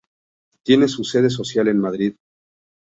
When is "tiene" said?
0.63-0.87